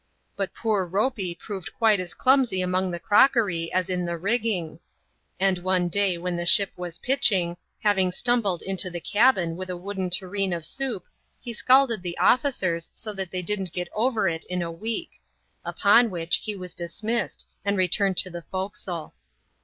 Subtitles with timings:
[0.35, 4.79] But poor Ropey proved quite as clumsy among the crockery as in the rigging;
[5.39, 9.77] and one day when the ship was pitching, having stumbled into the cabin with a
[9.77, 11.05] wooden tureen of soup,
[11.39, 15.21] he scalded the officers so that they did'nt get over it in a week.
[15.63, 19.13] Upon which, he was dismissed, and returned to the forecastle.